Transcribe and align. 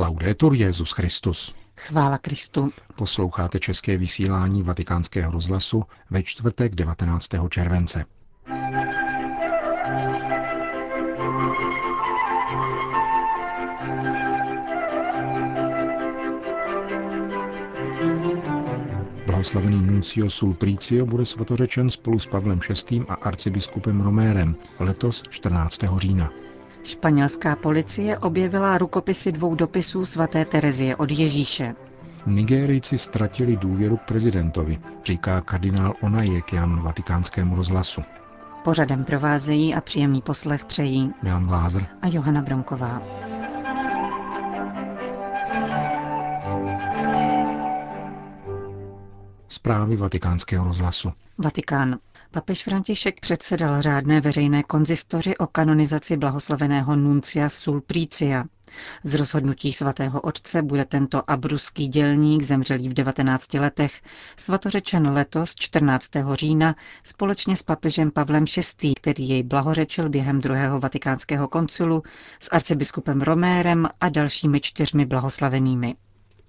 Laudetur 0.00 0.54
Jezus 0.54 0.92
Christus. 0.92 1.54
Chvála 1.76 2.18
Kristu. 2.18 2.72
Posloucháte 2.96 3.58
české 3.58 3.96
vysílání 3.96 4.62
Vatikánského 4.62 5.32
rozhlasu 5.32 5.82
ve 6.10 6.22
čtvrtek 6.22 6.74
19. 6.74 7.28
července. 7.48 8.04
Blahoslavený 19.26 19.82
Nuncio 19.82 20.30
Sulpricio 20.30 21.06
bude 21.06 21.26
svatořečen 21.26 21.90
spolu 21.90 22.18
s 22.18 22.26
Pavlem 22.26 22.60
VI. 22.90 23.00
a 23.08 23.14
arcibiskupem 23.14 24.00
Romérem 24.00 24.56
letos 24.78 25.22
14. 25.28 25.80
října. 25.98 26.30
Španělská 26.82 27.56
policie 27.56 28.18
objevila 28.18 28.78
rukopisy 28.78 29.32
dvou 29.32 29.54
dopisů 29.54 30.06
svaté 30.06 30.44
Terezie 30.44 30.96
od 30.96 31.10
Ježíše. 31.10 31.74
Nigérijci 32.26 32.98
ztratili 32.98 33.56
důvěru 33.56 33.96
k 33.96 34.02
prezidentovi, 34.02 34.78
říká 35.04 35.40
kardinál 35.40 35.94
Onajekian 36.02 36.82
vatikánskému 36.82 37.56
rozhlasu. 37.56 38.02
Pořadem 38.64 39.04
provázejí 39.04 39.74
a 39.74 39.80
příjemný 39.80 40.22
poslech 40.22 40.64
přejí 40.64 41.12
Milan 41.22 41.50
Lázer 41.50 41.86
a 42.02 42.06
Johana 42.06 42.42
Bronková. 42.42 43.02
Zprávy 49.48 49.96
vatikánského 49.96 50.64
rozhlasu. 50.64 51.12
Vatikán. 51.38 51.98
Papež 52.30 52.64
František 52.64 53.20
předsedal 53.20 53.82
řádné 53.82 54.20
veřejné 54.20 54.62
konzistoři 54.62 55.36
o 55.36 55.46
kanonizaci 55.46 56.16
blahoslaveného 56.16 56.96
Nuncia 56.96 57.48
Sulprícia. 57.48 58.44
Z 59.04 59.14
rozhodnutí 59.14 59.72
svatého 59.72 60.20
otce 60.20 60.62
bude 60.62 60.84
tento 60.84 61.30
abruský 61.30 61.88
dělník, 61.88 62.42
zemřelý 62.42 62.88
v 62.88 62.94
19 62.94 63.54
letech, 63.54 64.02
svatořečen 64.36 65.08
letos 65.10 65.54
14. 65.54 66.10
října 66.32 66.76
společně 67.04 67.56
s 67.56 67.62
papežem 67.62 68.10
Pavlem 68.10 68.44
VI., 68.56 68.92
který 69.00 69.28
jej 69.28 69.42
blahořečil 69.42 70.08
během 70.08 70.40
druhého 70.40 70.80
vatikánského 70.80 71.48
koncilu 71.48 72.02
s 72.40 72.48
arcibiskupem 72.52 73.20
Romérem 73.20 73.88
a 74.00 74.08
dalšími 74.08 74.60
čtyřmi 74.60 75.06
blahoslavenými. 75.06 75.94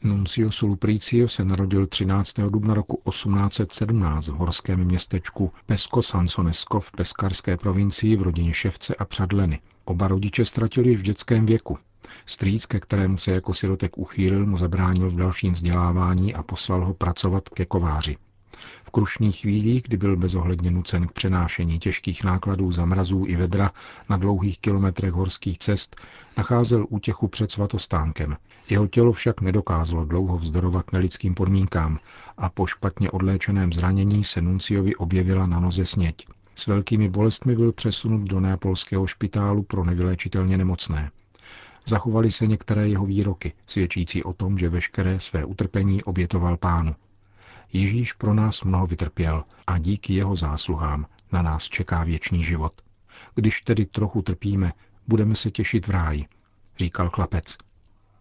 Nuncio 0.04 0.52
Sulpricio 0.52 1.28
se 1.28 1.44
narodil 1.46 1.88
13. 1.88 2.34
dubna 2.50 2.74
roku 2.74 3.02
1817 3.10 4.28
v 4.28 4.34
horském 4.34 4.80
městečku 4.86 5.52
Pesco 5.66 6.02
Sansonesko 6.02 6.80
v 6.80 6.92
Peskarské 6.92 7.58
provincii 7.58 8.16
v 8.16 8.22
rodině 8.22 8.54
ševce 8.54 8.96
a 8.96 9.06
Přadleny. 9.06 9.60
Oba 9.86 10.08
rodiče 10.08 10.46
ztratili 10.46 10.96
v 10.96 11.02
dětském 11.02 11.46
věku. 11.46 11.78
Strýc, 12.26 12.66
ke 12.66 12.80
kterému 12.80 13.18
se 13.18 13.32
jako 13.32 13.54
sirotek 13.54 13.98
uchýlil, 13.98 14.46
mu 14.46 14.58
zabránil 14.58 15.10
v 15.10 15.16
dalším 15.16 15.54
vzdělávání 15.54 16.34
a 16.36 16.44
poslal 16.44 16.86
ho 16.86 16.94
pracovat 16.94 17.50
ke 17.50 17.66
kováři. 17.66 18.18
V 18.84 18.92
krušných 18.92 19.38
chvílích, 19.38 19.84
kdy 19.84 19.98
byl 19.98 20.18
bezohledně 20.18 20.72
nucen 20.72 21.08
k 21.08 21.12
přenášení 21.12 21.80
těžkých 21.80 22.24
nákladů 22.24 22.72
za 22.72 22.86
mrazů 22.86 23.26
i 23.28 23.36
vedra 23.36 23.72
na 24.10 24.18
dlouhých 24.18 24.60
kilometrech 24.60 25.12
horských 25.12 25.60
cest, 25.60 25.96
nacházel 26.38 26.86
útěchu 26.90 27.28
před 27.28 27.52
svatostánkem. 27.52 28.38
Jeho 28.70 28.88
tělo 28.88 29.12
však 29.12 29.42
nedokázalo 29.42 30.06
dlouho 30.06 30.38
vzdorovat 30.38 30.92
nelidským 30.92 31.36
podmínkám 31.36 32.00
a 32.38 32.50
po 32.50 32.68
špatně 32.68 33.12
odléčeném 33.12 33.74
zranění 33.74 34.24
se 34.24 34.42
Nunciovi 34.42 34.96
objevila 34.96 35.48
na 35.48 35.60
noze 35.60 35.86
sněť. 35.86 36.28
S 36.56 36.68
velkými 36.68 37.10
bolestmi 37.10 37.56
byl 37.56 37.72
přesunut 37.72 38.22
do 38.22 38.40
neapolského 38.40 39.08
špitálu 39.08 39.64
pro 39.64 39.86
nevyléčitelně 39.86 40.58
nemocné. 40.58 41.12
Zachovaly 41.88 42.32
se 42.32 42.48
některé 42.48 42.88
jeho 42.88 43.06
výroky, 43.06 43.54
svědčící 43.68 44.24
o 44.24 44.34
tom, 44.34 44.58
že 44.58 44.70
veškeré 44.70 45.20
své 45.20 45.46
utrpení 45.46 46.04
obětoval 46.04 46.58
pánu. 46.58 46.96
Ježíš 47.74 48.14
pro 48.14 48.34
nás 48.34 48.62
mnoho 48.62 48.88
vytrpěl 48.88 49.44
a 49.68 49.78
díky 49.78 50.14
jeho 50.14 50.36
zásluhám 50.36 51.06
na 51.32 51.42
nás 51.42 51.64
čeká 51.64 52.04
věčný 52.04 52.44
život. 52.44 52.82
Když 53.36 53.62
tedy 53.62 53.86
trochu 53.86 54.22
trpíme, 54.22 54.74
budeme 55.08 55.36
se 55.36 55.52
těšit 55.52 55.88
v 55.88 55.90
ráji, 55.90 56.26
říkal 56.78 57.10
chlapec. 57.10 57.58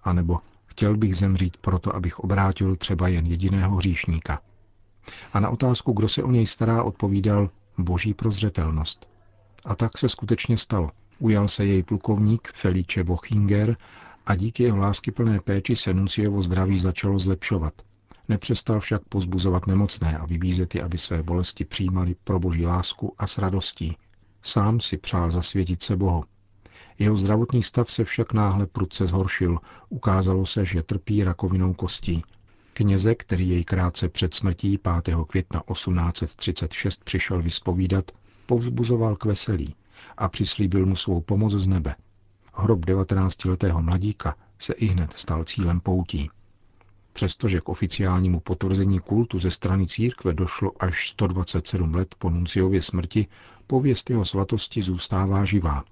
A 0.04 0.12
nebo 0.12 0.38
chtěl 0.66 0.96
bych 0.96 1.16
zemřít 1.16 1.56
proto, 1.56 1.96
abych 1.96 2.18
obrátil 2.18 2.76
třeba 2.76 3.08
jen 3.08 3.26
jediného 3.26 3.76
hříšníka. 3.76 4.40
A 5.32 5.40
na 5.40 5.50
otázku, 5.50 5.92
kdo 5.92 6.08
se 6.08 6.22
o 6.22 6.30
něj 6.30 6.46
stará, 6.46 6.82
odpovídal 6.82 7.50
boží 7.78 8.14
prozřetelnost. 8.14 9.08
A 9.64 9.74
tak 9.74 9.98
se 9.98 10.08
skutečně 10.08 10.56
stalo. 10.56 10.90
Ujal 11.18 11.48
se 11.48 11.64
jej 11.64 11.82
plukovník 11.82 12.48
Felice 12.54 13.04
Bochinger 13.04 13.76
a 14.26 14.34
díky 14.36 14.62
jeho 14.62 14.78
láskyplné 14.78 15.40
péči 15.40 15.76
se 15.76 15.94
Nunciovo 15.94 16.42
zdraví 16.42 16.78
začalo 16.78 17.18
zlepšovat. 17.18 17.74
Nepřestal 18.28 18.80
však 18.80 19.02
pozbuzovat 19.08 19.66
nemocné 19.66 20.18
a 20.18 20.26
vybízet 20.26 20.74
je, 20.74 20.82
aby 20.82 20.98
své 20.98 21.22
bolesti 21.22 21.64
přijímali 21.64 22.16
pro 22.24 22.40
boží 22.40 22.66
lásku 22.66 23.14
a 23.18 23.26
s 23.26 23.38
radostí. 23.38 23.96
Sám 24.42 24.80
si 24.80 24.96
přál 24.96 25.30
zasvětit 25.30 25.82
se 25.82 25.96
Bohu. 25.96 26.24
Jeho 26.98 27.16
zdravotní 27.16 27.62
stav 27.62 27.90
se 27.90 28.04
však 28.04 28.32
náhle 28.32 28.66
prudce 28.66 29.06
zhoršil. 29.06 29.58
Ukázalo 29.88 30.46
se, 30.46 30.64
že 30.64 30.82
trpí 30.82 31.24
rakovinou 31.24 31.74
kostí. 31.74 32.22
Kněze, 32.72 33.14
který 33.14 33.48
jej 33.48 33.64
krátce 33.64 34.08
před 34.08 34.34
smrtí 34.34 34.78
5. 34.78 35.14
května 35.28 35.62
1836 35.72 37.04
přišel 37.04 37.42
vyspovídat, 37.42 38.10
povzbuzoval 38.46 39.16
k 39.16 39.24
veselí 39.24 39.74
a 40.16 40.28
přislíbil 40.28 40.86
mu 40.86 40.96
svou 40.96 41.20
pomoc 41.20 41.52
z 41.52 41.68
nebe. 41.68 41.94
Hrob 42.54 42.80
19-letého 42.80 43.82
mladíka 43.82 44.34
se 44.58 44.72
i 44.72 44.86
hned 44.86 45.12
stal 45.12 45.44
cílem 45.44 45.80
poutí. 45.80 46.30
Přestože 47.18 47.60
k 47.60 47.68
oficiálnímu 47.68 48.40
potvrzení 48.40 49.00
kultu 49.00 49.38
ze 49.38 49.50
strany 49.50 49.86
církve 49.86 50.34
došlo 50.34 50.72
až 50.80 51.08
127 51.08 51.94
let 51.94 52.14
po 52.18 52.30
Nunciově 52.30 52.82
smrti, 52.82 53.26
pověst 53.66 54.10
jeho 54.10 54.24
svatosti 54.24 54.82
zůstává 54.82 55.44
živá. 55.44 55.84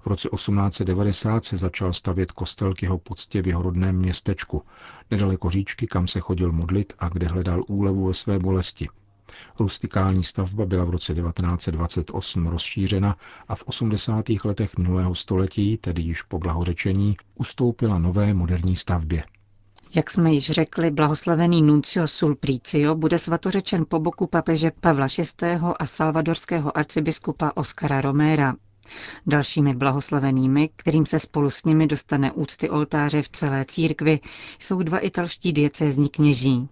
V 0.00 0.06
roce 0.06 0.28
1890 0.34 1.44
se 1.44 1.56
začal 1.56 1.92
stavět 1.92 2.32
kostel 2.32 2.74
k 2.74 2.82
jeho 2.82 2.98
poctě 2.98 3.42
v 3.42 3.46
jeho 3.46 3.62
rodném 3.62 3.96
městečku, 3.96 4.62
nedaleko 5.10 5.50
říčky, 5.50 5.86
kam 5.86 6.08
se 6.08 6.20
chodil 6.20 6.52
modlit 6.52 6.92
a 6.98 7.08
kde 7.08 7.26
hledal 7.26 7.62
úlevu 7.66 8.06
ve 8.06 8.14
své 8.14 8.38
bolesti. 8.38 8.88
Rustikální 9.58 10.24
stavba 10.24 10.66
byla 10.66 10.84
v 10.84 10.90
roce 10.90 11.14
1928 11.14 12.46
rozšířena 12.46 13.16
a 13.48 13.54
v 13.54 13.62
80. 13.66 14.24
letech 14.44 14.76
minulého 14.78 15.14
století, 15.14 15.76
tedy 15.76 16.02
již 16.02 16.22
po 16.22 16.38
blahořečení, 16.38 17.16
ustoupila 17.34 17.98
nové 17.98 18.34
moderní 18.34 18.76
stavbě. 18.76 19.24
Jak 19.96 20.10
jsme 20.10 20.32
již 20.32 20.50
řekli, 20.50 20.90
blahoslavený 20.90 21.62
Nuncio 21.62 22.08
Sulpricio 22.08 22.94
bude 22.94 23.18
svatořečen 23.18 23.84
po 23.88 23.98
boku 23.98 24.26
papeže 24.26 24.70
Pavla 24.80 25.06
VI. 25.18 25.48
a 25.78 25.86
salvadorského 25.86 26.78
arcibiskupa 26.78 27.52
Oskara 27.54 28.00
Romera. 28.00 28.54
Dalšími 29.26 29.74
blahoslavenými, 29.74 30.70
kterým 30.76 31.06
se 31.06 31.18
spolu 31.18 31.50
s 31.50 31.64
nimi 31.64 31.86
dostane 31.86 32.32
úcty 32.32 32.70
oltáře 32.70 33.22
v 33.22 33.28
celé 33.28 33.64
církvi, 33.64 34.20
jsou 34.58 34.82
dva 34.82 34.98
italští 34.98 35.52
diecézní 35.52 36.08
kněží. 36.08 36.68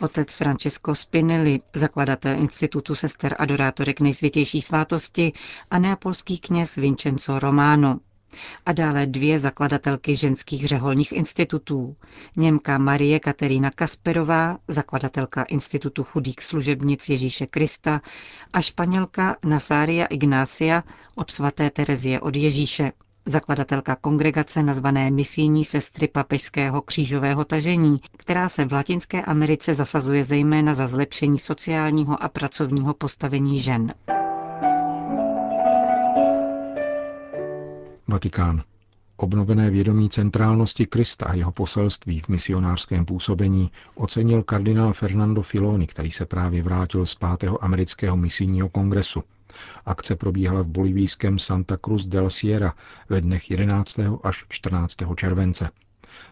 Otec 0.00 0.34
Francesco 0.34 0.94
Spinelli, 0.94 1.60
zakladatel 1.74 2.38
Institutu 2.38 2.94
sester 2.94 3.34
adorátorek 3.38 4.00
nejsvětější 4.00 4.60
svátosti 4.60 5.32
a 5.70 5.78
neapolský 5.78 6.38
kněz 6.38 6.76
Vincenzo 6.76 7.38
Romano 7.38 7.98
a 8.66 8.72
dále 8.72 9.06
dvě 9.06 9.38
zakladatelky 9.40 10.16
ženských 10.16 10.68
řeholních 10.68 11.12
institutů. 11.12 11.96
Němka 12.36 12.78
Marie 12.78 13.20
Katerína 13.20 13.70
Kasperová, 13.70 14.58
zakladatelka 14.68 15.42
Institutu 15.42 16.04
chudých 16.04 16.42
služebnic 16.42 17.08
Ježíše 17.08 17.46
Krista 17.46 18.00
a 18.52 18.60
španělka 18.60 19.36
Nasária 19.44 20.06
Ignácia 20.06 20.84
od 21.14 21.30
svaté 21.30 21.70
Terezie 21.70 22.20
od 22.20 22.36
Ježíše, 22.36 22.92
zakladatelka 23.26 23.96
kongregace 23.96 24.62
nazvané 24.62 25.10
Misijní 25.10 25.64
sestry 25.64 26.08
papežského 26.08 26.82
křížového 26.82 27.44
tažení, 27.44 27.96
která 28.16 28.48
se 28.48 28.64
v 28.64 28.72
Latinské 28.72 29.22
Americe 29.22 29.74
zasazuje 29.74 30.24
zejména 30.24 30.74
za 30.74 30.86
zlepšení 30.86 31.38
sociálního 31.38 32.22
a 32.22 32.28
pracovního 32.28 32.94
postavení 32.94 33.60
žen. 33.60 33.92
Vatikán. 38.10 38.62
Obnovené 39.16 39.70
vědomí 39.70 40.08
centrálnosti 40.08 40.86
Krista 40.86 41.26
a 41.26 41.34
jeho 41.34 41.52
poselství 41.52 42.20
v 42.20 42.28
misionářském 42.28 43.04
působení 43.04 43.70
ocenil 43.94 44.42
kardinál 44.42 44.92
Fernando 44.92 45.42
Filoni, 45.42 45.86
který 45.86 46.10
se 46.10 46.26
právě 46.26 46.62
vrátil 46.62 47.06
z 47.06 47.14
5. 47.14 47.50
amerického 47.60 48.16
misijního 48.16 48.68
kongresu. 48.68 49.22
Akce 49.86 50.16
probíhala 50.16 50.62
v 50.62 50.68
bolivijském 50.68 51.38
Santa 51.38 51.76
Cruz 51.84 52.06
del 52.06 52.30
Sierra 52.30 52.74
ve 53.08 53.20
dnech 53.20 53.50
11. 53.50 54.00
až 54.22 54.44
14. 54.48 54.96
července. 55.16 55.70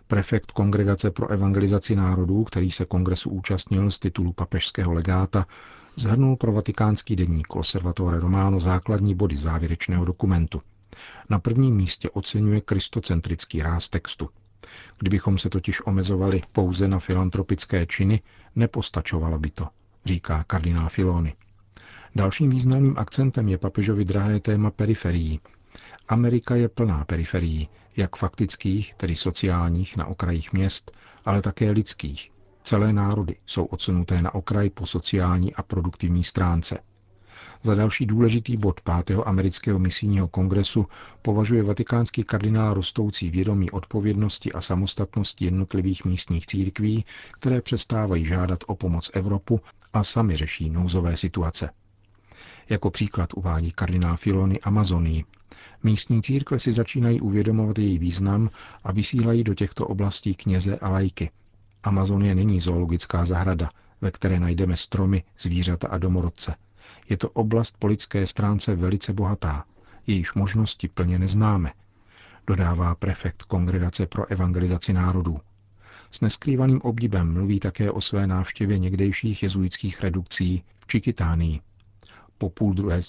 Prefekt 0.06 0.52
Kongregace 0.52 1.10
pro 1.10 1.28
evangelizaci 1.28 1.96
národů, 1.96 2.44
který 2.44 2.70
se 2.70 2.84
kongresu 2.84 3.30
účastnil 3.30 3.90
z 3.90 3.98
titulu 3.98 4.32
papežského 4.32 4.92
legáta, 4.92 5.46
zhrnul 5.96 6.36
pro 6.36 6.52
vatikánský 6.52 7.16
denník 7.16 7.56
Osservatore 7.56 8.20
Romano 8.20 8.60
základní 8.60 9.14
body 9.14 9.36
závěrečného 9.36 10.04
dokumentu– 10.04 10.62
na 11.30 11.38
prvním 11.38 11.76
místě 11.76 12.10
oceňuje 12.10 12.60
kristocentrický 12.60 13.62
ráz 13.62 13.88
textu. 13.88 14.28
Kdybychom 14.98 15.38
se 15.38 15.50
totiž 15.50 15.86
omezovali 15.86 16.42
pouze 16.52 16.88
na 16.88 16.98
filantropické 16.98 17.86
činy, 17.86 18.20
nepostačovalo 18.56 19.38
by 19.38 19.50
to, 19.50 19.68
říká 20.04 20.44
kardinál 20.44 20.88
Filoni. 20.88 21.34
Dalším 22.14 22.50
významným 22.50 22.98
akcentem 22.98 23.48
je 23.48 23.58
papežovi 23.58 24.04
drahé 24.04 24.40
téma 24.40 24.70
periferií. 24.70 25.40
Amerika 26.08 26.54
je 26.54 26.68
plná 26.68 27.04
periferií, 27.04 27.68
jak 27.96 28.16
faktických, 28.16 28.94
tedy 28.94 29.16
sociálních, 29.16 29.96
na 29.96 30.06
okrajích 30.06 30.52
měst, 30.52 30.98
ale 31.24 31.42
také 31.42 31.70
lidských. 31.70 32.30
Celé 32.62 32.92
národy 32.92 33.36
jsou 33.46 33.64
odsunuté 33.64 34.22
na 34.22 34.34
okraj 34.34 34.70
po 34.70 34.86
sociální 34.86 35.54
a 35.54 35.62
produktivní 35.62 36.24
stránce. 36.24 36.78
Za 37.66 37.74
další 37.74 38.06
důležitý 38.06 38.56
bod 38.56 38.80
5. 39.04 39.18
amerického 39.24 39.78
misijního 39.78 40.28
kongresu 40.28 40.86
považuje 41.22 41.62
vatikánský 41.62 42.24
kardinál 42.24 42.74
rostoucí 42.74 43.30
vědomí 43.30 43.70
odpovědnosti 43.70 44.52
a 44.52 44.60
samostatnosti 44.60 45.44
jednotlivých 45.44 46.04
místních 46.04 46.46
církví, 46.46 47.04
které 47.32 47.60
přestávají 47.60 48.24
žádat 48.24 48.58
o 48.66 48.74
pomoc 48.74 49.10
Evropu 49.14 49.60
a 49.92 50.04
sami 50.04 50.36
řeší 50.36 50.70
nouzové 50.70 51.16
situace. 51.16 51.70
Jako 52.68 52.90
příklad 52.90 53.30
uvádí 53.36 53.72
kardinál 53.72 54.16
Filony 54.16 54.60
Amazonii. 54.60 55.24
Místní 55.82 56.22
církve 56.22 56.58
si 56.58 56.72
začínají 56.72 57.20
uvědomovat 57.20 57.78
její 57.78 57.98
význam 57.98 58.50
a 58.84 58.92
vysílají 58.92 59.44
do 59.44 59.54
těchto 59.54 59.86
oblastí 59.86 60.34
kněze 60.34 60.78
a 60.78 60.88
lajky. 60.88 61.30
Amazonie 61.82 62.34
není 62.34 62.60
zoologická 62.60 63.24
zahrada, 63.24 63.68
ve 64.00 64.10
které 64.10 64.40
najdeme 64.40 64.76
stromy, 64.76 65.22
zvířata 65.38 65.88
a 65.88 65.98
domorodce. 65.98 66.54
Je 67.08 67.16
to 67.16 67.30
oblast 67.30 67.76
po 67.78 67.86
lidské 67.86 68.26
stránce 68.26 68.74
velice 68.74 69.12
bohatá, 69.12 69.64
jejíž 70.06 70.34
možnosti 70.34 70.88
plně 70.88 71.18
neznáme, 71.18 71.72
dodává 72.46 72.94
prefekt 72.94 73.42
Kongregace 73.42 74.06
pro 74.06 74.30
evangelizaci 74.30 74.92
národů. 74.92 75.40
S 76.10 76.20
neskrývaným 76.20 76.80
obdibem 76.80 77.32
mluví 77.32 77.60
také 77.60 77.90
o 77.90 78.00
své 78.00 78.26
návštěvě 78.26 78.78
někdejších 78.78 79.42
jezuitských 79.42 80.00
redukcí 80.00 80.62
v 80.80 80.86
Čikitánii. 80.86 81.60
Po 82.38 82.50
půl 82.50 82.74
druhé, 82.74 83.00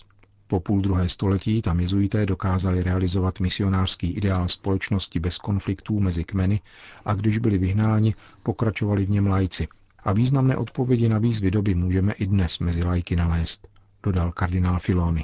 po 0.48 0.60
půl 0.60 0.82
druhé 0.82 1.10
století 1.10 1.62
tam 1.62 1.80
jezuité 1.80 2.26
dokázali 2.26 2.84
realizovat 2.84 3.40
misionářský 3.40 4.12
ideál 4.12 4.48
společnosti 4.48 5.20
bez 5.20 5.38
konfliktů 5.38 6.00
mezi 6.00 6.24
kmeny 6.24 6.62
a 7.06 7.14
když 7.14 7.38
byli 7.38 7.58
vyhnáni, 7.58 8.16
pokračovali 8.44 9.06
v 9.06 9.10
něm 9.10 9.28
lajci. 9.28 9.68
A 10.04 10.14
významné 10.14 10.58
odpovědi 10.58 11.10
na 11.10 11.18
výzvy 11.18 11.52
doby 11.52 11.76
můžeme 11.76 12.14
i 12.14 12.28
dnes 12.28 12.60
mezi 12.60 12.84
lajky 12.84 13.16
nalézt, 13.16 13.68
dodal 14.04 14.32
kardinál 14.32 14.80
Filoni. 14.80 15.24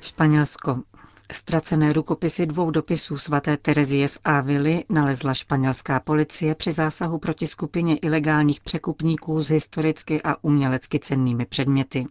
Španělsko. 0.00 0.82
Ztracené 1.32 1.92
rukopisy 1.92 2.46
dvou 2.46 2.70
dopisů 2.70 3.18
svaté 3.18 3.56
Terezie 3.56 4.08
z 4.08 4.18
Ávily 4.24 4.84
nalezla 4.88 5.34
španělská 5.34 6.00
policie 6.00 6.54
při 6.54 6.72
zásahu 6.72 7.18
proti 7.18 7.46
skupině 7.46 7.96
ilegálních 7.96 8.60
překupníků 8.60 9.42
s 9.42 9.50
historicky 9.50 10.22
a 10.22 10.44
umělecky 10.44 10.98
cennými 10.98 11.46
předměty. 11.46 12.04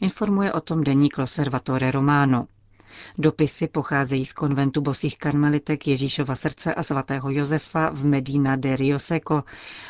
Informuje 0.00 0.52
o 0.52 0.60
tom 0.60 0.84
deník 0.84 1.18
Loservatore 1.18 1.90
Romano. 1.90 2.46
Dopisy 3.18 3.66
pocházejí 3.66 4.24
z 4.24 4.32
konventu 4.32 4.80
bosých 4.80 5.18
karmelitek 5.18 5.86
Ježíšova 5.86 6.34
srdce 6.34 6.74
a 6.74 6.82
svatého 6.82 7.30
Josefa 7.30 7.90
v 7.90 8.04
Medina 8.04 8.56
de 8.56 8.76
Rio 8.76 8.98
Seco 8.98 9.44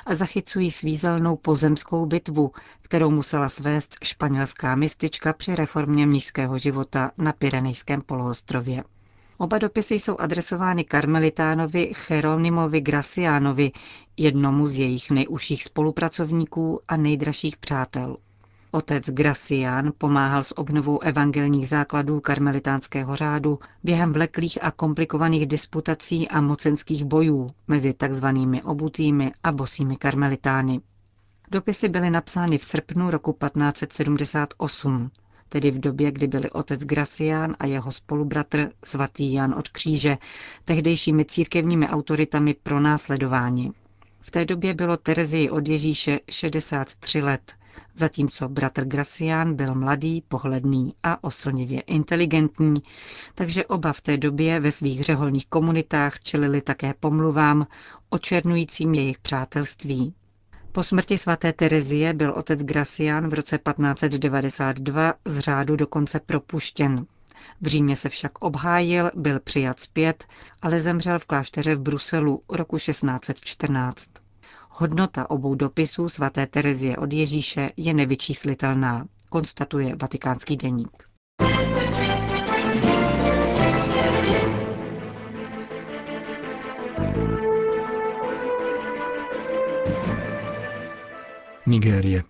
a 0.06 0.14
zachycují 0.14 0.70
svízelnou 0.70 1.36
pozemskou 1.36 2.06
bitvu, 2.06 2.52
kterou 2.82 3.10
musela 3.10 3.48
svést 3.48 3.96
španělská 4.04 4.74
mistička 4.74 5.32
při 5.32 5.54
reformě 5.56 6.06
mnižského 6.06 6.58
života 6.58 7.10
na 7.18 7.32
Pyrenejském 7.32 8.02
poloostrově. 8.02 8.84
Oba 9.38 9.58
dopisy 9.58 9.94
jsou 9.94 10.16
adresovány 10.16 10.84
karmelitánovi 10.84 11.92
Cheronimovi 11.94 12.80
Gracianovi, 12.80 13.72
jednomu 14.16 14.68
z 14.68 14.78
jejich 14.78 15.10
nejužších 15.10 15.64
spolupracovníků 15.64 16.80
a 16.88 16.96
nejdražších 16.96 17.56
přátel. 17.56 18.16
Otec 18.72 19.10
Gracián 19.10 19.92
pomáhal 19.98 20.44
s 20.44 20.58
obnovou 20.58 21.00
evangelních 21.02 21.68
základů 21.68 22.20
karmelitánského 22.20 23.16
řádu 23.16 23.58
během 23.84 24.12
vleklých 24.12 24.64
a 24.64 24.70
komplikovaných 24.70 25.46
disputací 25.46 26.28
a 26.28 26.40
mocenských 26.40 27.04
bojů 27.04 27.50
mezi 27.68 27.92
takzvanými 27.92 28.62
obutými 28.62 29.32
a 29.44 29.52
bosými 29.52 29.96
karmelitány. 29.96 30.80
Dopisy 31.50 31.88
byly 31.88 32.10
napsány 32.10 32.58
v 32.58 32.64
srpnu 32.64 33.10
roku 33.10 33.32
1578, 33.32 35.10
tedy 35.48 35.70
v 35.70 35.80
době, 35.80 36.12
kdy 36.12 36.26
byli 36.26 36.50
otec 36.50 36.80
Gracián 36.84 37.56
a 37.58 37.66
jeho 37.66 37.92
spolubratr 37.92 38.70
svatý 38.84 39.32
Jan 39.32 39.54
od 39.54 39.68
kříže 39.68 40.18
tehdejšími 40.64 41.24
církevními 41.24 41.88
autoritami 41.88 42.54
pro 42.54 42.80
následování. 42.80 43.72
V 44.20 44.30
té 44.30 44.44
době 44.44 44.74
bylo 44.74 44.96
Terezii 44.96 45.50
od 45.50 45.68
Ježíše 45.68 46.20
63 46.30 47.22
let 47.22 47.54
zatímco 47.94 48.48
bratr 48.48 48.84
Gracián 48.84 49.54
byl 49.54 49.74
mladý, 49.74 50.22
pohledný 50.28 50.94
a 51.02 51.24
oslnivě 51.24 51.80
inteligentní, 51.80 52.74
takže 53.34 53.66
oba 53.66 53.92
v 53.92 54.00
té 54.00 54.16
době 54.16 54.60
ve 54.60 54.72
svých 54.72 55.04
řeholních 55.04 55.46
komunitách 55.46 56.20
čelili 56.20 56.62
také 56.62 56.94
pomluvám, 57.00 57.66
očernujícím 58.10 58.94
jejich 58.94 59.18
přátelství. 59.18 60.14
Po 60.72 60.82
smrti 60.82 61.18
svaté 61.18 61.52
Terezie 61.52 62.12
byl 62.12 62.32
otec 62.32 62.62
Gracián 62.62 63.28
v 63.28 63.34
roce 63.34 63.58
1592 63.58 65.14
z 65.24 65.38
řádu 65.38 65.76
dokonce 65.76 66.20
propuštěn. 66.20 67.06
V 67.60 67.66
Římě 67.66 67.96
se 67.96 68.08
však 68.08 68.38
obhájil, 68.44 69.10
byl 69.14 69.40
přijat 69.40 69.80
zpět, 69.80 70.24
ale 70.62 70.80
zemřel 70.80 71.18
v 71.18 71.24
klášteře 71.26 71.74
v 71.74 71.80
Bruselu 71.80 72.42
roku 72.48 72.76
1614. 72.78 74.10
Hodnota 74.80 75.30
obou 75.30 75.54
dopisů 75.54 76.08
svaté 76.08 76.46
Terezie 76.46 76.96
od 76.96 77.12
Ježíše 77.12 77.70
je 77.76 77.94
nevyčíslitelná, 77.94 79.06
konstatuje 79.28 79.96
vatikánský 79.96 80.56
deník. 80.56 80.90
Nigérie. 91.66 92.24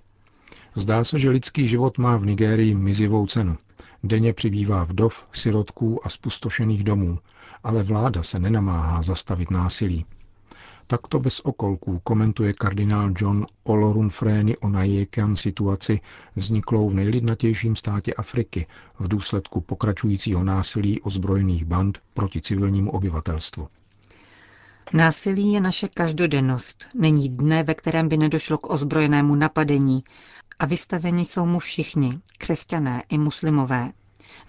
Zdá 0.74 1.04
se, 1.04 1.18
že 1.18 1.30
lidský 1.30 1.68
život 1.68 1.98
má 1.98 2.16
v 2.16 2.26
Nigérii 2.26 2.74
mizivou 2.74 3.26
cenu. 3.26 3.56
Denně 4.04 4.32
přibývá 4.32 4.84
vdov, 4.84 5.24
sirotků 5.32 6.06
a 6.06 6.08
spustošených 6.08 6.84
domů, 6.84 7.18
ale 7.62 7.82
vláda 7.82 8.22
se 8.22 8.38
nenamáhá 8.38 9.02
zastavit 9.02 9.50
násilí. 9.50 10.06
Takto 10.90 11.20
bez 11.20 11.40
okolků 11.40 11.98
komentuje 12.04 12.52
kardinál 12.52 13.08
John 13.18 13.46
Olorunfrény 13.62 14.56
o 14.56 14.68
najekan 14.68 15.36
situaci 15.36 16.00
vzniklou 16.36 16.88
v 16.90 16.94
nejlidnatějším 16.94 17.76
státě 17.76 18.14
Afriky 18.14 18.66
v 18.98 19.08
důsledku 19.08 19.60
pokračujícího 19.60 20.44
násilí 20.44 21.00
ozbrojených 21.00 21.64
band 21.64 21.98
proti 22.14 22.40
civilnímu 22.40 22.90
obyvatelstvu. 22.90 23.68
Násilí 24.92 25.52
je 25.52 25.60
naše 25.60 25.88
každodennost. 25.88 26.88
Není 26.94 27.28
dne, 27.28 27.62
ve 27.62 27.74
kterém 27.74 28.08
by 28.08 28.16
nedošlo 28.16 28.58
k 28.58 28.70
ozbrojenému 28.70 29.34
napadení 29.34 30.04
a 30.58 30.66
vystaveni 30.66 31.24
jsou 31.24 31.46
mu 31.46 31.58
všichni, 31.58 32.20
křesťané 32.38 33.02
i 33.08 33.18
muslimové, 33.18 33.92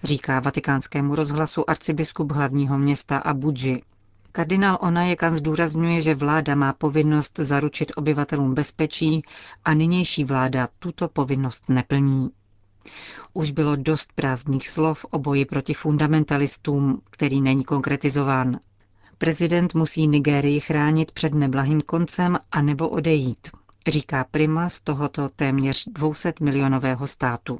říká 0.02 0.40
vatikánskému 0.40 1.14
rozhlasu 1.14 1.70
arcibiskup 1.70 2.32
hlavního 2.32 2.78
města 2.78 3.18
Abuji 3.18 3.82
Kardinál 4.34 4.78
Onajekan 4.80 5.36
zdůrazňuje, 5.36 6.00
že 6.02 6.14
vláda 6.14 6.54
má 6.54 6.72
povinnost 6.72 7.38
zaručit 7.38 7.92
obyvatelům 7.96 8.54
bezpečí 8.54 9.22
a 9.64 9.74
nynější 9.74 10.24
vláda 10.24 10.68
tuto 10.78 11.08
povinnost 11.08 11.68
neplní. 11.68 12.30
Už 13.34 13.50
bylo 13.50 13.76
dost 13.76 14.12
prázdných 14.14 14.68
slov 14.68 15.06
o 15.10 15.18
boji 15.18 15.44
proti 15.44 15.74
fundamentalistům, 15.74 17.02
který 17.10 17.40
není 17.40 17.64
konkretizován. 17.64 18.58
Prezident 19.18 19.74
musí 19.74 20.08
Nigérii 20.08 20.60
chránit 20.60 21.12
před 21.12 21.34
neblahým 21.34 21.80
koncem 21.80 22.38
a 22.52 22.62
nebo 22.62 22.88
odejít, 22.88 23.48
říká 23.86 24.24
prima 24.30 24.68
z 24.68 24.80
tohoto 24.80 25.28
téměř 25.28 25.84
200 25.88 26.32
milionového 26.40 27.06
státu. 27.06 27.58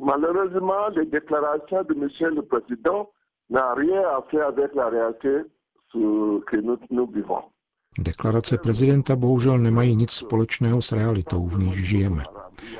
Malheureusement, 0.00 0.96
les 0.96 1.08
déclarations 1.10 1.86
de 1.88 1.94
monsieur 1.94 2.34
le 2.34 2.42
président 2.42 3.06
n'a 3.50 3.74
rien 3.74 4.02
à 4.16 4.20
faire 4.30 4.46
avec 4.46 4.74
la 4.74 4.88
réalité 4.90 5.44
Deklarace 7.98 8.58
prezidenta 8.58 9.16
bohužel 9.16 9.58
nemají 9.58 9.96
nic 9.96 10.10
společného 10.10 10.82
s 10.82 10.92
realitou, 10.92 11.46
v 11.46 11.58
níž 11.58 11.88
žijeme. 11.88 12.24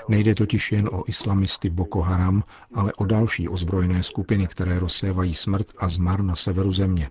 Nejde 0.09 0.35
totiž 0.35 0.73
jen 0.73 0.88
o 0.93 1.03
islamisty 1.07 1.71
Boko 1.71 2.00
Haram, 2.00 2.43
ale 2.75 2.93
o 2.93 3.05
další 3.05 3.49
ozbrojené 3.49 4.03
skupiny, 4.03 4.47
které 4.47 4.79
rozsévají 4.79 5.35
smrt 5.35 5.67
a 5.79 5.88
zmar 5.88 6.23
na 6.23 6.37
severu 6.37 6.73
země. 6.73 7.11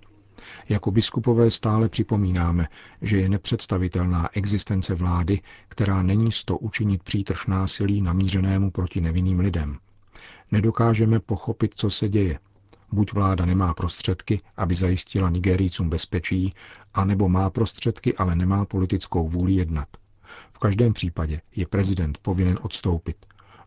Jako 0.70 0.92
biskupové 0.92 1.52
stále 1.52 1.90
připomínáme, 1.90 2.68
že 3.02 3.18
je 3.18 3.30
nepředstavitelná 3.30 4.30
existence 4.34 4.96
vlády, 4.96 5.42
která 5.68 6.04
není 6.04 6.32
sto 6.32 6.58
učinit 6.58 7.04
přítrž 7.04 7.48
násilí 7.48 8.02
namířenému 8.02 8.72
proti 8.72 9.02
nevinným 9.02 9.40
lidem. 9.40 9.78
Nedokážeme 10.52 11.20
pochopit, 11.20 11.72
co 11.76 11.90
se 11.90 12.10
děje. 12.10 12.40
Buď 12.92 13.14
vláda 13.14 13.46
nemá 13.46 13.74
prostředky, 13.74 14.42
aby 14.58 14.76
zajistila 14.76 15.30
Nigerijcům 15.30 15.90
bezpečí, 15.90 16.54
anebo 16.94 17.30
má 17.30 17.50
prostředky, 17.50 18.16
ale 18.16 18.36
nemá 18.36 18.66
politickou 18.66 19.28
vůli 19.28 19.52
jednat. 19.52 19.88
V 20.52 20.60
každém 20.60 20.94
případě 20.94 21.42
je 21.56 21.68
prezident 21.68 22.18
povinen 22.18 22.58
odstoupit. 22.62 23.18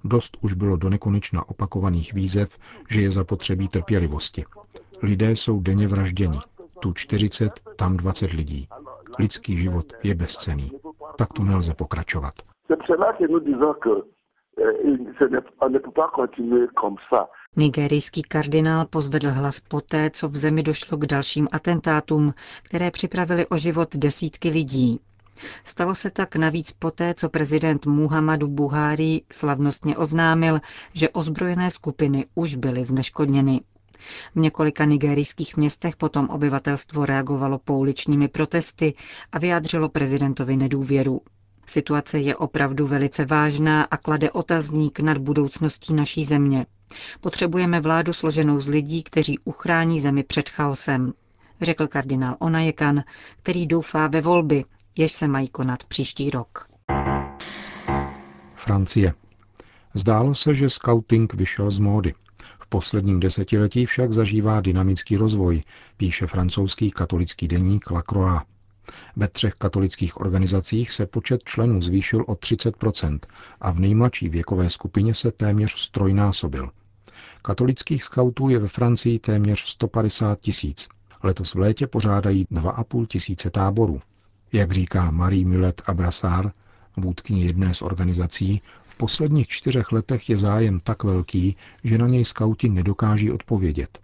Dost 0.04 0.36
už 0.40 0.52
bylo 0.52 0.76
do 0.76 0.90
nekonečna 0.90 1.48
opakovaných 1.48 2.14
výzev, 2.14 2.58
že 2.90 3.00
je 3.00 3.10
zapotřebí 3.10 3.68
trpělivosti. 3.68 4.44
Lidé 5.02 5.30
jsou 5.30 5.60
denně 5.60 5.88
vražděni. 5.88 6.38
Tu 6.80 6.92
40, 6.92 7.60
tam 7.76 7.96
20 7.96 8.32
lidí. 8.32 8.68
Lidský 9.18 9.56
život 9.56 9.92
je 10.02 10.14
bezcený. 10.14 10.70
Tak 11.18 11.32
to 11.32 11.44
nelze 11.44 11.74
pokračovat. 11.74 12.34
Nigerijský 17.60 18.22
kardinál 18.22 18.86
pozvedl 18.86 19.30
hlas 19.30 19.60
poté, 19.60 20.10
co 20.10 20.28
v 20.28 20.36
zemi 20.36 20.62
došlo 20.62 20.98
k 20.98 21.06
dalším 21.06 21.48
atentátům, 21.52 22.34
které 22.62 22.90
připravili 22.90 23.46
o 23.46 23.58
život 23.58 23.96
desítky 23.96 24.48
lidí. 24.48 25.00
Stalo 25.64 25.94
se 25.94 26.10
tak 26.10 26.36
navíc 26.36 26.72
poté, 26.72 27.14
co 27.14 27.28
prezident 27.28 27.86
Muhammadu 27.86 28.48
Buhari 28.48 29.22
slavnostně 29.32 29.96
oznámil, 29.96 30.60
že 30.92 31.08
ozbrojené 31.08 31.70
skupiny 31.70 32.26
už 32.34 32.54
byly 32.54 32.84
zneškodněny. 32.84 33.60
V 34.34 34.38
několika 34.38 34.84
nigerijských 34.84 35.56
městech 35.56 35.96
potom 35.96 36.28
obyvatelstvo 36.28 37.04
reagovalo 37.06 37.58
pouličními 37.58 38.28
protesty 38.28 38.94
a 39.32 39.38
vyjádřilo 39.38 39.88
prezidentovi 39.88 40.56
nedůvěru. 40.56 41.20
Situace 41.66 42.18
je 42.18 42.36
opravdu 42.36 42.86
velice 42.86 43.24
vážná 43.24 43.82
a 43.82 43.96
klade 43.96 44.30
otazník 44.30 45.00
nad 45.00 45.18
budoucností 45.18 45.94
naší 45.94 46.24
země. 46.24 46.66
Potřebujeme 47.20 47.80
vládu 47.80 48.12
složenou 48.12 48.60
z 48.60 48.68
lidí, 48.68 49.02
kteří 49.02 49.38
uchrání 49.38 50.00
zemi 50.00 50.22
před 50.22 50.48
chaosem, 50.48 51.12
řekl 51.60 51.86
kardinál 51.86 52.36
Onajekan, 52.38 53.02
který 53.42 53.66
doufá 53.66 54.06
ve 54.06 54.20
volby, 54.20 54.64
jež 54.96 55.12
se 55.12 55.28
mají 55.28 55.48
konat 55.48 55.84
příští 55.84 56.30
rok. 56.30 56.68
Francie. 58.54 59.14
Zdálo 59.94 60.34
se, 60.34 60.54
že 60.54 60.70
scouting 60.70 61.34
vyšel 61.34 61.70
z 61.70 61.78
módy. 61.78 62.14
V 62.58 62.66
posledním 62.66 63.20
desetiletí 63.20 63.86
však 63.86 64.12
zažívá 64.12 64.60
dynamický 64.60 65.16
rozvoj, 65.16 65.60
píše 65.96 66.26
francouzský 66.26 66.90
katolický 66.90 67.48
deník 67.48 67.90
La 67.90 68.02
Croix. 68.02 68.42
Ve 69.16 69.28
třech 69.28 69.54
katolických 69.54 70.20
organizacích 70.20 70.90
se 70.90 71.06
počet 71.06 71.42
členů 71.44 71.82
zvýšil 71.82 72.24
o 72.28 72.34
30% 72.34 73.18
a 73.60 73.70
v 73.70 73.80
nejmladší 73.80 74.28
věkové 74.28 74.70
skupině 74.70 75.14
se 75.14 75.30
téměř 75.30 75.74
strojnásobil. 75.76 76.70
Katolických 77.42 78.04
skautů 78.04 78.48
je 78.48 78.58
ve 78.58 78.68
Francii 78.68 79.18
téměř 79.18 79.60
150 79.64 80.40
tisíc. 80.40 80.88
Letos 81.22 81.54
v 81.54 81.58
létě 81.58 81.86
pořádají 81.86 82.46
2,5 82.52 83.06
tisíce 83.06 83.50
táborů. 83.50 84.00
Jak 84.52 84.72
říká 84.72 85.10
Marie 85.10 85.46
Mulet 85.46 85.82
Abrassar, 85.86 86.52
vůdkyně 86.96 87.44
jedné 87.44 87.74
z 87.74 87.82
organizací, 87.82 88.62
v 88.84 88.96
posledních 88.96 89.48
čtyřech 89.48 89.92
letech 89.92 90.30
je 90.30 90.36
zájem 90.36 90.80
tak 90.80 91.04
velký, 91.04 91.56
že 91.84 91.98
na 91.98 92.06
něj 92.06 92.24
skauti 92.24 92.68
nedokáží 92.68 93.30
odpovědět. 93.30 93.98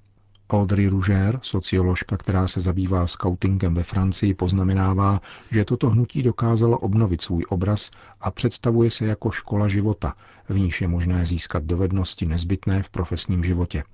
Audrey 0.50 0.86
Rouger, 0.86 1.38
socioložka, 1.42 2.16
která 2.16 2.48
se 2.48 2.60
zabývá 2.60 3.06
skautingem 3.06 3.74
ve 3.74 3.82
Francii, 3.82 4.34
poznamenává, 4.34 5.20
že 5.50 5.64
toto 5.64 5.90
hnutí 5.90 6.22
dokázalo 6.22 6.78
obnovit 6.78 7.20
svůj 7.20 7.44
obraz 7.48 7.90
a 8.20 8.30
představuje 8.30 8.90
se 8.90 9.04
jako 9.06 9.30
škola 9.30 9.68
života, 9.68 10.14
v 10.48 10.58
níž 10.58 10.80
je 10.80 10.88
možné 10.88 11.26
získat 11.26 11.64
dovednosti 11.64 12.26
nezbytné 12.26 12.82
v 12.82 12.90
profesním 12.90 13.44
životě. 13.44 13.84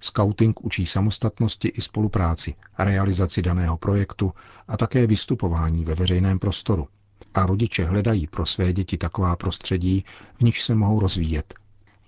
Scouting 0.00 0.64
učí 0.64 0.86
samostatnosti 0.86 1.68
i 1.68 1.80
spolupráci, 1.80 2.54
realizaci 2.78 3.42
daného 3.42 3.76
projektu 3.76 4.32
a 4.68 4.76
také 4.76 5.06
vystupování 5.06 5.84
ve 5.84 5.94
veřejném 5.94 6.38
prostoru. 6.38 6.88
A 7.34 7.46
rodiče 7.46 7.84
hledají 7.84 8.26
pro 8.26 8.46
své 8.46 8.72
děti 8.72 8.98
taková 8.98 9.36
prostředí, 9.36 10.04
v 10.38 10.40
nich 10.40 10.62
se 10.62 10.74
mohou 10.74 11.00
rozvíjet, 11.00 11.54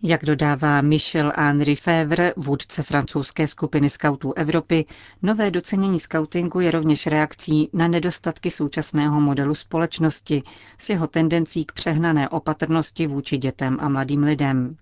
jak 0.02 0.24
dodává 0.24 0.80
Michel 0.80 1.32
Henri 1.36 1.74
Fevre, 1.76 2.32
vůdce 2.36 2.82
francouzské 2.82 3.46
skupiny 3.46 3.90
skautů 3.90 4.32
Evropy, 4.32 4.84
nové 5.22 5.50
docenění 5.50 5.98
skautingu 5.98 6.60
je 6.60 6.70
rovněž 6.70 7.06
reakcí 7.06 7.70
na 7.72 7.88
nedostatky 7.88 8.50
současného 8.50 9.20
modelu 9.20 9.54
společnosti 9.54 10.42
s 10.78 10.90
jeho 10.90 11.06
tendencí 11.06 11.64
k 11.64 11.72
přehnané 11.72 12.28
opatrnosti 12.28 13.06
vůči 13.06 13.36
dětem 13.38 13.76
a 13.80 13.88
mladým 13.88 14.22
lidem. 14.22 14.76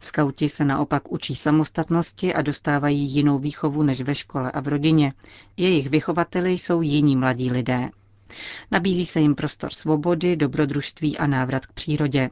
Skauti 0.00 0.48
se 0.48 0.64
naopak 0.64 1.12
učí 1.12 1.34
samostatnosti 1.34 2.34
a 2.34 2.42
dostávají 2.42 3.14
jinou 3.14 3.38
výchovu 3.38 3.82
než 3.82 4.00
ve 4.00 4.14
škole 4.14 4.50
a 4.50 4.60
v 4.60 4.68
rodině. 4.68 5.12
Jejich 5.56 5.90
vychovateli 5.90 6.50
jsou 6.52 6.82
jiní 6.82 7.16
mladí 7.16 7.50
lidé. 7.50 7.90
Nabízí 8.70 9.06
se 9.06 9.20
jim 9.20 9.34
prostor 9.34 9.72
svobody, 9.72 10.36
dobrodružství 10.36 11.18
a 11.18 11.26
návrat 11.26 11.66
k 11.66 11.72
přírodě. 11.72 12.30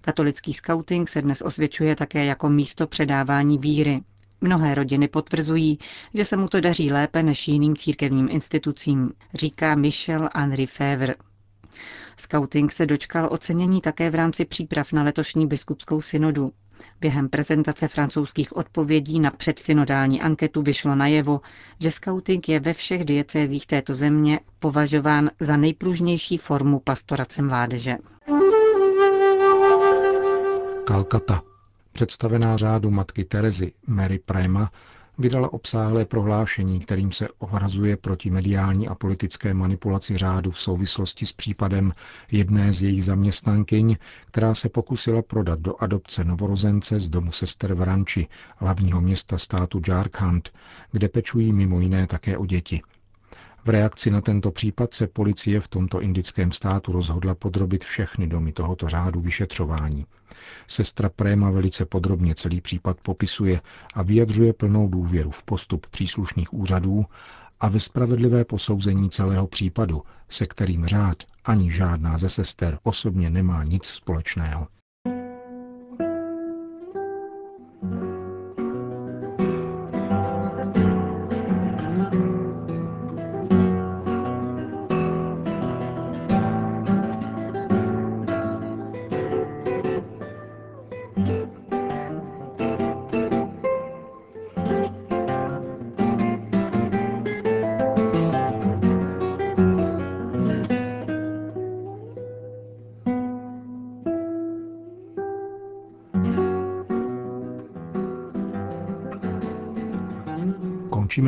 Katolický 0.00 0.52
skauting 0.54 1.08
se 1.08 1.22
dnes 1.22 1.42
osvědčuje 1.42 1.96
také 1.96 2.24
jako 2.24 2.48
místo 2.48 2.86
předávání 2.86 3.58
víry. 3.58 4.02
Mnohé 4.40 4.74
rodiny 4.74 5.08
potvrzují, 5.08 5.78
že 6.14 6.24
se 6.24 6.36
mu 6.36 6.48
to 6.48 6.60
daří 6.60 6.92
lépe 6.92 7.22
než 7.22 7.48
jiným 7.48 7.76
církevním 7.76 8.28
institucím, 8.30 9.12
říká 9.34 9.74
Michel 9.74 10.28
Henri 10.34 10.66
Fevre. 10.66 11.14
Scouting 12.16 12.72
se 12.72 12.86
dočkal 12.86 13.28
ocenění 13.30 13.80
také 13.80 14.10
v 14.10 14.14
rámci 14.14 14.44
příprav 14.44 14.92
na 14.92 15.02
letošní 15.02 15.46
biskupskou 15.46 16.00
synodu. 16.00 16.52
Během 17.00 17.28
prezentace 17.28 17.88
francouzských 17.88 18.56
odpovědí 18.56 19.20
na 19.20 19.30
předsynodální 19.30 20.22
anketu 20.22 20.62
vyšlo 20.62 20.94
najevo, 20.94 21.40
že 21.80 21.90
scouting 21.90 22.48
je 22.48 22.60
ve 22.60 22.72
všech 22.72 23.04
diecézích 23.04 23.66
této 23.66 23.94
země 23.94 24.40
považován 24.58 25.30
za 25.40 25.56
nejpružnější 25.56 26.38
formu 26.38 26.80
pastorace 26.80 27.42
mládeže. 27.42 27.96
Kalkata. 30.86 31.42
Představená 31.92 32.56
řádu 32.56 32.90
matky 32.90 33.24
Terezy 33.24 33.72
Mary 33.86 34.18
Prema 34.18 34.70
vydala 35.18 35.52
obsáhlé 35.52 36.04
prohlášení, 36.04 36.80
kterým 36.80 37.12
se 37.12 37.28
ohrazuje 37.38 37.96
proti 37.96 38.30
mediální 38.30 38.88
a 38.88 38.94
politické 38.94 39.54
manipulaci 39.54 40.18
řádu 40.18 40.50
v 40.50 40.58
souvislosti 40.60 41.26
s 41.26 41.32
případem 41.32 41.92
jedné 42.32 42.72
z 42.72 42.82
jejich 42.82 43.04
zaměstnankyň, 43.04 43.96
která 44.26 44.54
se 44.54 44.68
pokusila 44.68 45.22
prodat 45.22 45.60
do 45.60 45.82
adopce 45.82 46.24
novorozence 46.24 46.98
z 47.00 47.08
domu 47.08 47.32
sester 47.32 47.74
v 47.74 47.82
Ranči, 47.82 48.26
hlavního 48.56 49.00
města 49.00 49.38
státu 49.38 49.80
Jharkhand, 49.88 50.50
kde 50.92 51.08
pečují 51.08 51.52
mimo 51.52 51.80
jiné 51.80 52.06
také 52.06 52.38
o 52.38 52.46
děti. 52.46 52.82
V 53.66 53.68
reakci 53.68 54.10
na 54.10 54.20
tento 54.20 54.50
případ 54.50 54.94
se 54.94 55.06
policie 55.06 55.60
v 55.60 55.68
tomto 55.68 56.00
indickém 56.00 56.52
státu 56.52 56.92
rozhodla 56.92 57.34
podrobit 57.34 57.84
všechny 57.84 58.26
domy 58.26 58.52
tohoto 58.52 58.88
řádu 58.88 59.20
vyšetřování. 59.20 60.06
Sestra 60.66 61.08
Préma 61.08 61.50
velice 61.50 61.84
podrobně 61.86 62.34
celý 62.34 62.60
případ 62.60 62.96
popisuje 63.02 63.60
a 63.94 64.02
vyjadřuje 64.02 64.52
plnou 64.52 64.88
důvěru 64.88 65.30
v 65.30 65.42
postup 65.42 65.86
příslušných 65.86 66.54
úřadů 66.54 67.04
a 67.60 67.68
ve 67.68 67.80
spravedlivé 67.80 68.44
posouzení 68.44 69.10
celého 69.10 69.46
případu, 69.46 70.02
se 70.28 70.46
kterým 70.46 70.86
řád 70.86 71.16
ani 71.44 71.70
žádná 71.70 72.18
ze 72.18 72.28
sester 72.28 72.78
osobně 72.82 73.30
nemá 73.30 73.64
nic 73.64 73.84
společného. 73.84 74.66